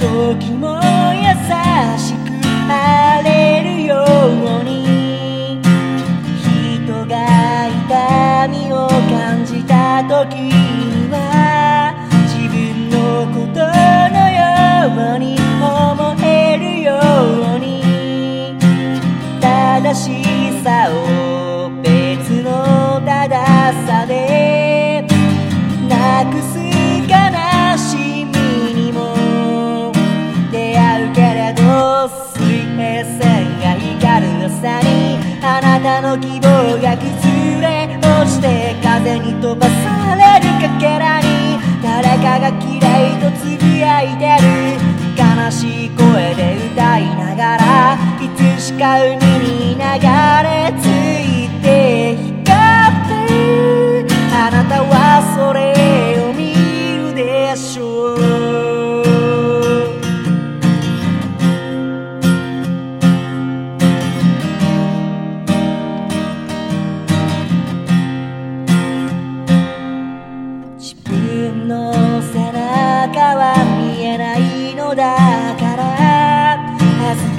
[0.00, 0.59] looking
[32.08, 39.59] 水平線が光る朝にあなたの希望が崩れ落ちて風に飛ぶ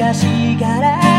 [0.00, 1.09] 恥ずかしがら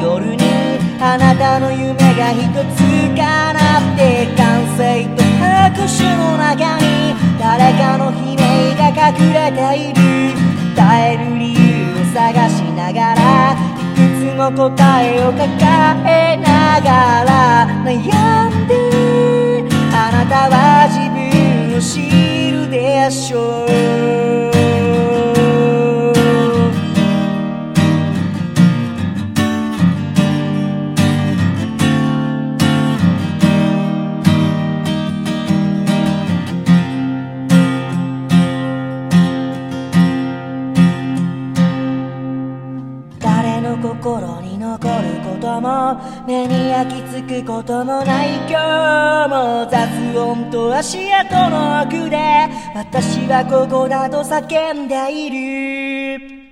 [0.00, 0.42] 夜に
[1.00, 2.40] あなたの夢が一
[2.74, 2.82] つ
[3.16, 10.56] 叶って歓声と拍手の中に誰かの悲鳴が隠れている。
[10.76, 11.58] 耐える理由
[11.94, 15.42] を探しながらいくつも答えを抱
[16.04, 19.64] えながら悩んで
[19.94, 23.95] あなたは自分を知るでしょう。
[45.60, 52.16] も目に焼き付くこともない今日も雑音と足跡の奥で
[52.74, 54.94] 私はここだと叫んで
[55.26, 55.30] い
[56.18, 56.46] る。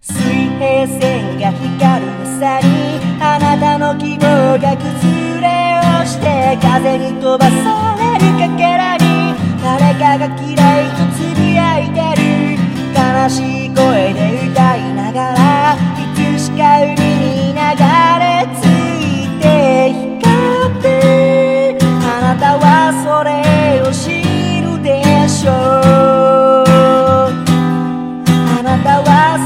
[0.00, 0.14] 水
[0.58, 9.04] 平線が光る朝にあなたの希望が崩れ落ちて風に飛ばされるかけらに
[9.62, 12.28] 誰かが嫌いとつぶやいてる。
[12.94, 13.57] 悲しい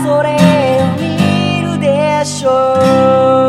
[0.02, 0.36] それ
[0.80, 3.41] を見るでしょう。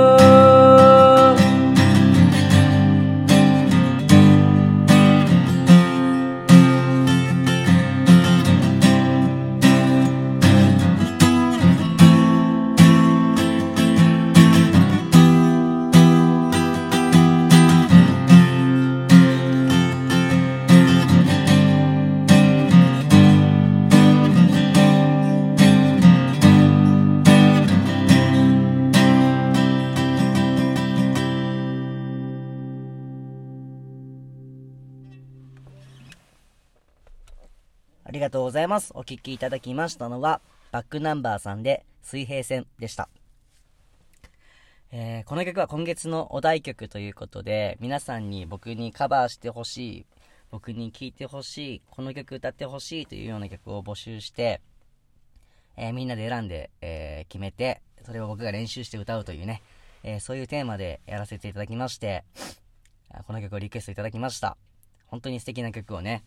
[38.14, 38.92] りがとうございます。
[38.94, 40.40] お聴きいただきましたのは、
[40.72, 43.10] バックナンバーさんで水平線でした。
[44.92, 50.06] えーこの曲は今月のお題曲ということで、皆さんに僕にカバーしてほしい、
[50.52, 54.62] 僕に聴いてほしい、この曲歌ってほしいというような曲を募集して、
[55.76, 59.64] えーみんなで選んで、えー決めて、それを僕が練習して歌うというね、
[60.04, 62.24] えそういうテーマでやらせていただきまして、
[63.26, 64.56] この曲をリクエストいただきました。
[65.08, 66.24] 本当に素敵な曲をね、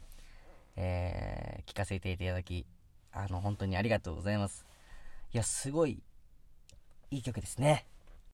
[0.77, 2.65] えー聞かせていただき、
[3.13, 4.65] あの、本当にありがとうございます。
[5.33, 6.03] いや、すごい、
[7.11, 7.87] いい曲ですね。